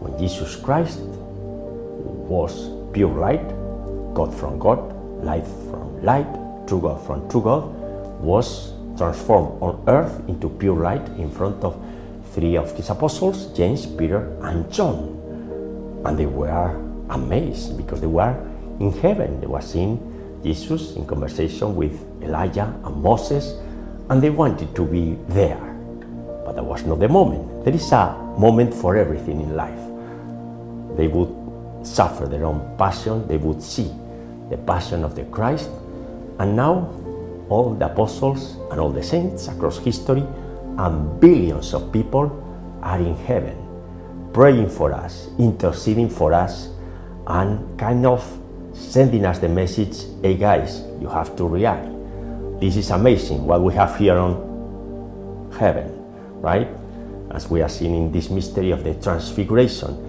When 0.00 0.18
Jesus 0.18 0.56
Christ 0.56 1.00
was 1.00 2.70
pure 2.92 3.12
light, 3.12 3.46
God 4.14 4.34
from 4.34 4.58
God, 4.58 4.80
light 5.22 5.46
from 5.70 6.02
light, 6.02 6.26
true 6.66 6.80
God 6.80 7.06
from 7.06 7.28
true 7.28 7.42
God, 7.42 7.64
was 8.20 8.72
transformed 8.96 9.60
on 9.62 9.84
earth 9.88 10.26
into 10.26 10.48
pure 10.48 10.76
light 10.76 11.06
in 11.18 11.30
front 11.30 11.62
of 11.62 11.76
three 12.32 12.56
of 12.56 12.72
his 12.72 12.88
apostles, 12.88 13.46
James, 13.56 13.84
Peter, 13.84 14.34
and 14.42 14.72
John. 14.72 15.20
And 16.04 16.18
they 16.18 16.26
were 16.26 16.70
amazed 17.10 17.76
because 17.76 18.00
they 18.00 18.06
were 18.06 18.34
in 18.80 18.92
heaven. 19.00 19.40
They 19.40 19.46
were 19.46 19.60
seeing 19.60 20.00
Jesus 20.42 20.96
in 20.96 21.06
conversation 21.06 21.76
with 21.76 21.92
Elijah 22.22 22.72
and 22.84 23.02
Moses, 23.02 23.54
and 24.08 24.22
they 24.22 24.30
wanted 24.30 24.74
to 24.74 24.86
be 24.86 25.18
there. 25.28 25.75
But 26.46 26.54
that 26.54 26.64
was 26.64 26.86
not 26.86 27.00
the 27.00 27.08
moment. 27.08 27.64
There 27.64 27.74
is 27.74 27.90
a 27.90 28.14
moment 28.38 28.72
for 28.72 28.96
everything 28.96 29.40
in 29.40 29.56
life. 29.56 29.82
They 30.96 31.08
would 31.08 31.34
suffer 31.84 32.26
their 32.26 32.44
own 32.44 32.76
passion, 32.78 33.26
they 33.26 33.36
would 33.36 33.60
see 33.60 33.90
the 34.48 34.56
passion 34.56 35.02
of 35.02 35.16
the 35.16 35.24
Christ, 35.24 35.68
and 36.38 36.54
now 36.54 36.88
all 37.48 37.74
the 37.74 37.86
apostles 37.86 38.56
and 38.70 38.78
all 38.78 38.90
the 38.90 39.02
saints 39.02 39.48
across 39.48 39.78
history 39.78 40.22
and 40.78 41.20
billions 41.20 41.74
of 41.74 41.92
people 41.92 42.30
are 42.82 43.00
in 43.00 43.16
heaven 43.26 43.66
praying 44.36 44.68
for 44.68 44.92
us, 44.92 45.28
interceding 45.38 46.10
for 46.10 46.34
us, 46.34 46.68
and 47.26 47.78
kind 47.78 48.04
of 48.04 48.22
sending 48.74 49.24
us 49.24 49.38
the 49.38 49.48
message 49.48 50.04
hey 50.20 50.36
guys, 50.36 50.82
you 51.00 51.08
have 51.08 51.34
to 51.34 51.48
react. 51.48 51.88
This 52.60 52.76
is 52.76 52.90
amazing 52.90 53.46
what 53.46 53.62
we 53.62 53.72
have 53.72 53.96
here 53.96 54.18
on 54.18 55.48
heaven, 55.58 55.95
right? 56.40 56.68
As 57.30 57.50
we 57.50 57.62
are 57.62 57.68
seeing 57.68 57.94
in 57.94 58.12
this 58.12 58.30
mystery 58.30 58.70
of 58.70 58.84
the 58.84 58.94
transfiguration. 58.94 60.02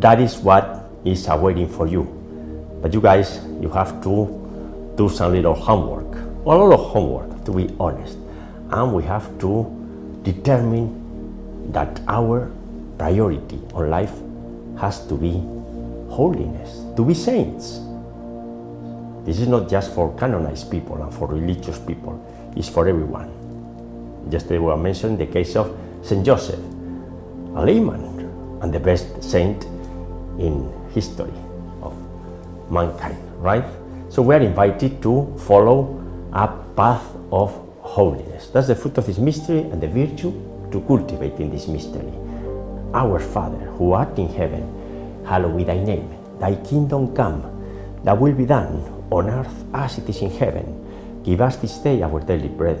That 0.00 0.20
is 0.20 0.38
what 0.38 0.88
is 1.04 1.26
awaiting 1.28 1.68
for 1.68 1.86
you. 1.86 2.04
But 2.82 2.94
you 2.94 3.00
guys, 3.00 3.40
you 3.60 3.68
have 3.70 4.02
to 4.04 4.92
do 4.96 5.08
some 5.08 5.32
little 5.32 5.54
homework, 5.54 6.16
a 6.44 6.48
lot 6.48 6.72
of 6.72 6.80
homework, 6.92 7.44
to 7.44 7.52
be 7.52 7.74
honest. 7.78 8.18
And 8.70 8.94
we 8.94 9.02
have 9.04 9.26
to 9.40 10.20
determine 10.22 11.72
that 11.72 12.00
our 12.08 12.50
priority 12.98 13.60
on 13.74 13.90
life 13.90 14.12
has 14.78 15.06
to 15.06 15.14
be 15.16 15.40
holiness, 16.10 16.84
to 16.96 17.04
be 17.04 17.14
saints. 17.14 17.80
This 19.24 19.40
is 19.40 19.48
not 19.48 19.68
just 19.68 19.94
for 19.94 20.16
canonized 20.18 20.70
people 20.70 21.02
and 21.02 21.12
for 21.12 21.28
religious 21.28 21.78
people, 21.78 22.20
it's 22.56 22.68
for 22.68 22.88
everyone. 22.88 23.39
Yesterday 24.28 24.58
we 24.58 24.74
mentioned 24.76 25.18
the 25.18 25.26
case 25.26 25.56
of 25.56 25.76
St. 26.02 26.24
Joseph, 26.24 26.60
a 27.56 27.64
layman, 27.64 28.20
and 28.62 28.72
the 28.72 28.80
best 28.80 29.22
saint 29.22 29.64
in 30.38 30.70
history 30.92 31.32
of 31.82 31.94
mankind, 32.70 33.18
right? 33.40 33.64
So 34.08 34.22
we 34.22 34.34
are 34.34 34.40
invited 34.40 35.02
to 35.02 35.32
follow 35.38 36.02
a 36.32 36.48
path 36.76 37.04
of 37.32 37.54
holiness. 37.80 38.48
That's 38.48 38.68
the 38.68 38.74
fruit 38.74 38.98
of 38.98 39.06
this 39.06 39.18
mystery 39.18 39.60
and 39.60 39.80
the 39.80 39.88
virtue 39.88 40.32
to 40.70 40.80
cultivate 40.82 41.40
in 41.40 41.50
this 41.50 41.66
mystery. 41.66 42.12
Our 42.94 43.18
Father, 43.18 43.58
who 43.78 43.92
art 43.92 44.18
in 44.18 44.28
heaven, 44.28 45.24
hallowed 45.24 45.56
be 45.56 45.64
thy 45.64 45.78
name. 45.78 46.10
Thy 46.38 46.54
kingdom 46.56 47.14
come, 47.14 47.42
thy 48.04 48.12
will 48.12 48.34
be 48.34 48.46
done 48.46 48.82
on 49.10 49.28
earth 49.28 49.64
as 49.74 49.98
it 49.98 50.08
is 50.08 50.22
in 50.22 50.30
heaven. 50.30 51.22
Give 51.22 51.40
us 51.40 51.56
this 51.56 51.78
day 51.78 52.02
our 52.02 52.20
daily 52.20 52.48
bread 52.48 52.80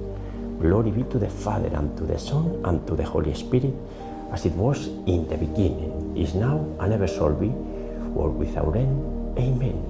Glory 0.61 0.91
be 0.91 1.03
to 1.09 1.17
the 1.17 1.27
Father, 1.29 1.73
and 1.73 1.97
to 1.97 2.03
the 2.03 2.19
Son, 2.19 2.61
and 2.65 2.85
to 2.85 2.95
the 2.95 3.03
Holy 3.03 3.33
Spirit, 3.33 3.73
as 4.31 4.45
it 4.45 4.53
was 4.53 4.87
in 5.07 5.27
the 5.27 5.35
beginning, 5.35 6.15
is 6.15 6.35
now, 6.35 6.63
and 6.79 6.93
ever 6.93 7.07
shall 7.07 7.33
be, 7.33 7.47
world 7.47 8.37
without 8.37 8.75
end. 8.75 9.37
Amen. 9.39 9.81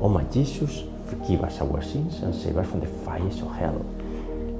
O 0.00 0.08
my 0.10 0.24
Jesus, 0.24 0.84
forgive 1.08 1.42
us 1.42 1.62
our 1.62 1.80
sins 1.80 2.20
and 2.22 2.34
save 2.34 2.58
us 2.58 2.68
from 2.68 2.80
the 2.80 2.92
fires 3.06 3.40
of 3.40 3.54
hell. 3.56 3.86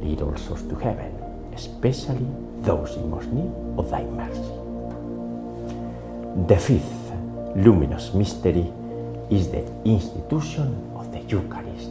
Lead 0.00 0.22
all 0.22 0.36
souls 0.36 0.62
to 0.62 0.74
heaven, 0.76 1.12
especially 1.52 2.26
those 2.60 2.96
in 2.96 3.10
most 3.10 3.28
need 3.28 3.52
of 3.76 3.90
thy 3.90 4.04
mercy. 4.04 4.40
The 6.48 6.56
fifth 6.56 7.12
luminous 7.56 8.14
mystery 8.14 8.72
is 9.28 9.50
the 9.50 9.66
institution 9.84 10.90
of 10.96 11.12
the 11.12 11.20
Eucharist 11.20 11.90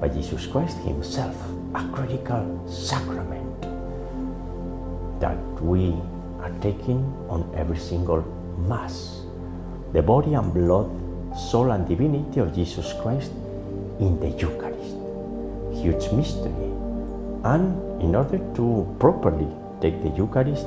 by 0.00 0.08
Jesus 0.08 0.46
Christ 0.46 0.78
Himself, 0.78 1.34
a 1.74 1.82
critical 1.92 2.62
sacrament 2.68 3.60
that 5.20 5.38
we 5.60 5.90
are 6.40 6.52
taking 6.60 7.02
on 7.28 7.50
every 7.56 7.78
single 7.78 8.22
Mass. 8.68 9.22
The 9.92 10.02
body 10.02 10.34
and 10.34 10.54
blood, 10.54 10.88
soul 11.36 11.72
and 11.72 11.88
divinity 11.88 12.38
of 12.38 12.54
Jesus 12.54 12.92
Christ 13.02 13.32
in 13.98 14.20
the 14.20 14.30
Eucharist. 14.30 14.94
Huge 15.82 16.12
mystery. 16.12 16.70
And 17.42 18.00
in 18.00 18.14
order 18.14 18.38
to 18.54 18.96
properly 19.00 19.48
take 19.80 20.00
the 20.02 20.10
Eucharist, 20.10 20.66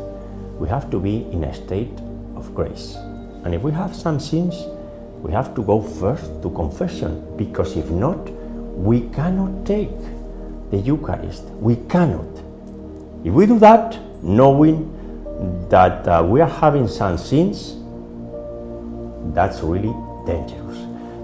we 0.60 0.68
have 0.68 0.92
to 0.92 1.00
be 1.00 1.24
in 1.32 1.46
a 1.46 1.54
state 1.54 1.98
of 2.36 2.54
grace. 2.54 2.96
And 3.46 3.56
if 3.56 3.62
we 3.64 3.72
have 3.72 3.96
some 3.96 4.20
sins, 4.20 4.66
we 5.22 5.32
have 5.32 5.56
to 5.56 5.64
go 5.64 5.82
first 5.82 6.42
to 6.42 6.50
confession 6.50 7.38
because 7.38 7.78
if 7.78 7.90
not, 7.90 8.20
we 8.76 9.08
cannot 9.10 9.66
take 9.66 9.96
the 10.72 10.78
Eucharist. 10.78 11.44
We 11.60 11.76
cannot. 11.88 12.28
If 13.24 13.34
we 13.34 13.46
do 13.46 13.60
that, 13.60 13.98
knowing 14.24 15.68
that 15.70 16.08
uh, 16.08 16.24
we 16.28 16.42
are 16.42 16.50
having 16.50 16.88
some 16.88 17.18
sins, 17.18 17.76
that's 19.34 19.62
really 19.62 19.94
dangerous 20.26 20.78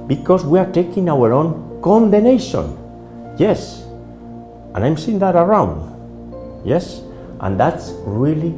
because 0.07 0.45
we 0.45 0.59
are 0.59 0.69
taking 0.71 1.09
our 1.09 1.31
own 1.31 1.81
condemnation. 1.81 2.77
Yes, 3.37 3.83
and 4.73 4.83
I'm 4.85 4.97
seeing 4.97 5.19
that 5.19 5.35
around. 5.35 5.91
Yes, 6.65 7.01
and 7.39 7.59
that's 7.59 7.91
really 8.05 8.53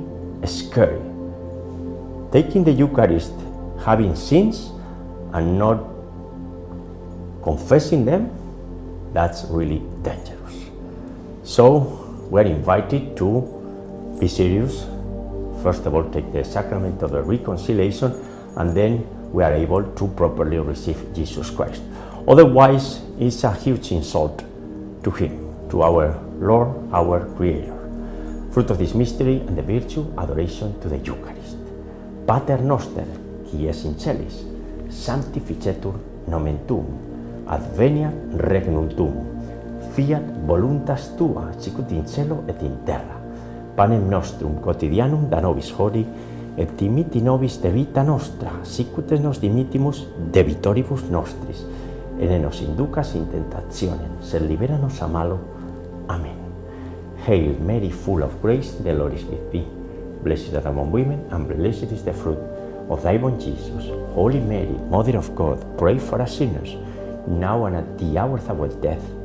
scary. 0.45 1.01
Taking 2.31 2.63
the 2.63 2.71
Eucharist, 2.71 3.33
having 3.83 4.15
sins, 4.15 4.71
and 5.33 5.57
not 5.57 5.79
confessing 7.43 8.05
them, 8.05 8.31
that's 9.13 9.45
really 9.45 9.79
dangerous. 10.01 10.34
So, 11.45 12.25
we're 12.31 12.49
invited 12.49 13.15
to 13.17 14.17
be 14.19 14.27
serious. 14.27 14.83
First 15.61 15.85
of 15.85 15.93
all, 15.93 16.09
take 16.09 16.33
the 16.33 16.43
sacrament 16.43 17.03
of 17.03 17.11
the 17.11 17.21
reconciliation, 17.21 18.17
and 18.57 18.75
then 18.75 19.05
we 19.31 19.43
are 19.43 19.53
able 19.53 19.83
to 19.83 20.07
properly 20.17 20.57
receive 20.57 20.97
Jesus 21.13 21.51
Christ. 21.51 21.83
Otherwise, 22.27 22.99
it's 23.19 23.43
a 23.43 23.53
huge 23.53 23.91
insult 23.91 24.43
to 25.03 25.11
Him, 25.11 25.69
to 25.69 25.83
our 25.83 26.19
Lord, 26.39 26.91
our 26.91 27.23
Creator. 27.35 27.77
Fruit 28.51 28.71
of 28.71 28.79
this 28.79 28.95
mystery 28.95 29.37
and 29.45 29.55
the 29.55 29.61
virtue, 29.61 30.11
adoration 30.17 30.73
to 30.81 30.89
the 30.89 30.97
Eucharist. 30.97 31.57
Pater 32.25 32.57
noster, 32.57 33.05
qui 33.51 33.69
es 33.69 33.85
in 33.85 33.99
celis, 33.99 34.41
sanctificetur 34.89 35.93
nomen 36.25 36.65
tuum, 36.65 36.89
adveniat 37.45 38.33
regnum 38.49 38.89
tuum, 38.97 39.34
fiat 39.95 40.23
voluntas 40.45 41.15
tua, 41.15 41.53
sicut 41.57 41.91
in 41.91 42.05
cielo 42.05 42.43
et 42.47 42.61
in 42.61 42.83
terra. 42.85 43.15
Panem 43.75 44.09
nostrum 44.09 44.59
quotidianum 44.59 45.29
da 45.29 45.39
nobis 45.39 45.71
hodie, 45.71 46.05
et 46.57 46.69
dimiti 46.77 47.21
nobis 47.21 47.61
de 47.61 47.71
vita 47.71 48.03
nostra, 48.03 48.51
sicut 48.63 49.11
nos 49.19 49.39
dimittimus 49.39 50.05
debitoribus 50.31 51.09
nostris, 51.09 51.65
e 52.19 52.27
ne 52.27 52.39
inducas 52.61 53.15
in 53.15 53.25
tentationem, 53.27 54.19
sed 54.21 54.41
liberanos 54.41 55.01
a 55.01 55.07
malo. 55.07 55.39
Amen. 56.09 56.37
Hail 57.25 57.55
Mary, 57.59 57.89
full 57.89 58.23
of 58.23 58.41
grace, 58.41 58.75
the 58.83 58.93
Lord 58.93 59.13
is 59.13 59.23
with 59.23 59.51
thee. 59.51 59.67
Blessed 60.23 60.51
thou 60.51 60.69
among 60.69 60.91
women, 60.91 61.25
and 61.31 61.47
blessed 61.47 61.91
is 61.91 62.03
the 62.03 62.13
fruit 62.13 62.39
of 62.89 63.01
thy 63.01 63.17
womb, 63.17 63.39
Jesus. 63.39 63.89
Holy 64.13 64.39
Mary, 64.39 64.77
Mother 64.89 65.17
of 65.17 65.33
God, 65.35 65.59
pray 65.77 65.97
for 65.97 66.21
us 66.21 66.37
sinners, 66.37 66.75
now 67.27 67.65
and 67.65 67.77
at 67.77 67.97
the 67.97 68.17
hour 68.17 68.37
of 68.37 68.49
our 68.49 68.67
death. 68.81 69.24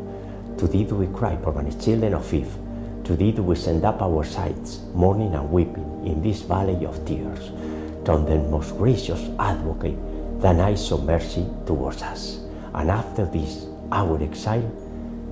To 0.61 0.67
thee 0.67 0.83
do 0.83 0.93
we 0.93 1.07
cry, 1.07 1.35
poor 1.37 1.55
children 1.81 2.13
of 2.13 2.31
Eve. 2.31 2.53
To 3.05 3.15
thee 3.15 3.31
do 3.31 3.41
we 3.41 3.55
send 3.55 3.83
up 3.83 3.99
our 3.99 4.23
sighs, 4.23 4.79
mourning 4.93 5.33
and 5.33 5.51
weeping 5.51 6.05
in 6.05 6.21
this 6.21 6.43
valley 6.43 6.85
of 6.85 7.03
tears. 7.03 7.49
Turn 8.05 8.25
then, 8.27 8.51
most 8.51 8.77
gracious 8.77 9.27
advocate, 9.39 9.97
thine 10.39 10.59
eyes 10.59 10.91
of 10.91 11.03
mercy 11.03 11.47
towards 11.65 12.03
us. 12.03 12.41
And 12.75 12.91
after 12.91 13.25
this, 13.25 13.65
our 13.91 14.21
exile, 14.21 14.69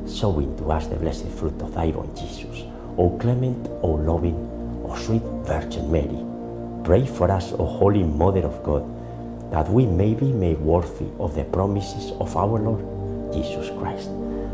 sow 0.08 0.40
into 0.40 0.72
us 0.72 0.88
the 0.88 0.96
blessed 0.96 1.28
fruit 1.28 1.62
of 1.62 1.76
thy 1.76 1.92
own 1.92 2.10
Jesus. 2.16 2.64
O 2.98 3.16
clement, 3.20 3.68
O 3.84 4.02
loving, 4.02 4.34
O 4.84 4.96
sweet 4.96 5.22
Virgin 5.46 5.92
Mary, 5.92 6.26
pray 6.84 7.06
for 7.06 7.30
us, 7.30 7.54
O 7.54 7.66
Holy 7.66 8.02
Mother 8.02 8.48
of 8.48 8.64
God, 8.64 8.82
that 9.52 9.70
we 9.70 9.86
may 9.86 10.16
be 10.16 10.34
made 10.34 10.58
worthy 10.58 11.06
of 11.20 11.36
the 11.36 11.44
promises 11.44 12.14
of 12.20 12.36
our 12.36 12.58
Lord 12.58 13.32
Jesus 13.32 13.70
Christ. 13.78 14.10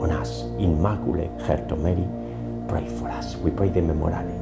on 0.00 0.10
us. 0.10 0.42
Immaculate 0.58 1.30
Heart 1.42 1.70
of 1.72 1.80
Mary, 1.80 2.06
pray 2.68 2.88
for 2.98 3.08
us. 3.08 3.36
We 3.36 3.50
pray 3.50 3.68
the 3.68 3.80
Memorare. 3.80 4.36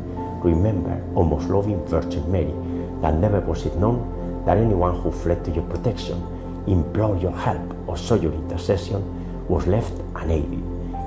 Remember, 0.45 1.03
O 1.17 1.25
most 1.25 1.49
loving 1.49 1.85
Virgin 1.87 2.31
Mary, 2.31 2.55
that 3.03 3.15
never 3.15 3.41
was 3.41 3.67
it 3.67 3.75
known 3.77 4.45
that 4.47 4.57
anyone 4.57 5.01
who 5.01 5.11
fled 5.11 5.45
to 5.45 5.51
your 5.51 5.65
protection, 5.65 6.23
implored 6.67 7.21
your 7.21 7.37
help, 7.37 7.89
or 7.89 7.97
sought 7.97 8.23
your 8.23 8.33
intercession 8.33 9.03
was 9.49 9.67
left 9.67 9.93
unaided. 10.15 10.63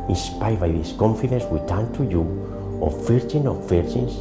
Inspired 0.09 0.59
by 0.59 0.67
this 0.67 0.93
confidence, 0.93 1.45
we 1.45 1.59
turn 1.67 1.91
to 1.93 2.03
you, 2.03 2.21
O 2.81 2.89
Virgin 2.89 3.47
of 3.47 3.69
Virgins, 3.69 4.19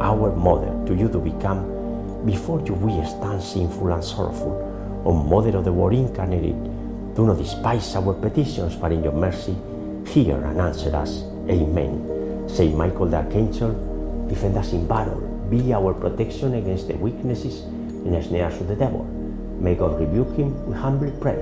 our 0.00 0.34
Mother. 0.36 0.70
To 0.86 0.94
you 0.94 1.08
to 1.08 1.18
become, 1.18 2.24
before 2.24 2.60
you 2.64 2.74
we 2.74 2.92
stand 3.04 3.42
sinful 3.42 3.92
and 3.92 4.04
sorrowful. 4.04 5.02
O 5.04 5.12
Mother 5.12 5.56
of 5.56 5.64
the 5.64 5.72
Word 5.72 5.94
incarnated, 5.94 6.54
do 7.16 7.26
not 7.26 7.38
despise 7.38 7.96
our 7.96 8.14
petitions, 8.14 8.76
but 8.76 8.92
in 8.92 9.02
your 9.02 9.12
mercy, 9.12 9.56
hear 10.06 10.36
and 10.36 10.60
answer 10.60 10.94
us. 10.94 11.22
Amen. 11.48 12.48
Saint 12.48 12.76
Michael 12.76 13.06
the 13.06 13.16
Archangel, 13.16 14.26
defend 14.28 14.56
us 14.56 14.72
in 14.72 14.86
battle, 14.86 15.20
be 15.50 15.72
our 15.72 15.94
protection 15.94 16.54
against 16.54 16.88
the 16.88 16.94
weaknesses 16.94 17.62
and 17.62 18.24
snares 18.24 18.60
of 18.60 18.68
the 18.68 18.76
devil. 18.76 19.04
May 19.58 19.74
God 19.74 20.00
rebuke 20.00 20.36
him, 20.36 20.66
we 20.66 20.74
humbly 20.74 21.12
pray. 21.20 21.38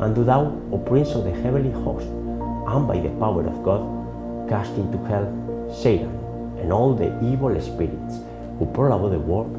And 0.00 0.14
do 0.14 0.24
thou, 0.24 0.60
O 0.72 0.78
Prince 0.78 1.10
of 1.14 1.24
the 1.24 1.30
heavenly 1.30 1.70
host, 1.70 2.06
and 2.06 2.88
by 2.88 2.98
the 2.98 3.10
power 3.20 3.46
of 3.46 3.62
God, 3.62 4.48
cast 4.48 4.72
into 4.72 4.98
hell 5.06 5.70
Satan 5.72 6.10
and 6.58 6.72
all 6.72 6.94
the 6.94 7.08
evil 7.24 7.58
spirits 7.60 8.18
who 8.58 8.66
prowl 8.74 8.98
about 8.98 9.10
the 9.10 9.18
world, 9.18 9.50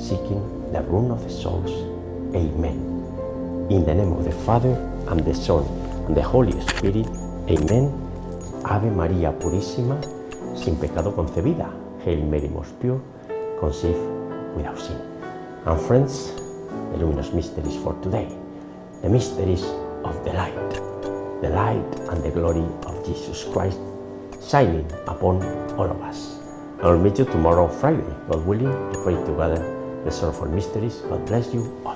seeking 0.00 0.72
the 0.72 0.82
ruin 0.82 1.10
of 1.10 1.22
the 1.22 1.30
souls. 1.30 1.70
Amen. 2.34 3.68
In 3.70 3.84
the 3.84 3.94
name 3.94 4.12
of 4.12 4.24
the 4.24 4.32
Father, 4.32 4.74
and 5.08 5.20
the 5.24 5.34
Son, 5.34 5.64
and 6.06 6.16
the 6.16 6.22
Holy 6.22 6.58
Spirit. 6.62 7.06
Amen. 7.48 7.90
Ave 8.64 8.90
María 8.90 9.36
Purísima, 9.38 9.98
sin 10.54 10.76
pecado 10.76 11.14
concebida. 11.14 11.70
Hail 12.04 12.24
Mary, 12.24 12.48
most 12.48 12.72
pure, 12.80 13.00
conceived 13.60 13.98
without 14.56 14.78
sin. 14.78 14.96
And 15.66 15.80
friends, 15.80 16.32
the 16.92 16.98
luminous 16.98 17.32
mysteries 17.32 17.76
for 17.82 17.94
today, 18.02 18.28
the 19.02 19.08
mysteries 19.08 19.64
of 20.04 20.24
the 20.24 20.32
light, 20.32 20.70
the 21.42 21.48
light 21.50 22.10
and 22.10 22.22
the 22.22 22.30
glory 22.30 22.64
of 22.86 23.04
Jesus 23.06 23.44
Christ 23.52 23.78
shining 24.40 24.86
upon 25.06 25.42
all 25.78 25.90
of 25.90 26.00
us. 26.02 26.38
I'll 26.82 26.98
meet 26.98 27.18
you 27.18 27.24
tomorrow, 27.24 27.68
Friday, 27.68 28.02
God 28.28 28.46
willing, 28.46 28.70
to 28.92 29.00
pray 29.02 29.14
together 29.14 29.58
the 30.04 30.10
sorrowful 30.10 30.48
mysteries. 30.48 30.96
God 31.08 31.24
bless 31.26 31.52
you 31.54 31.80
all. 31.84 31.91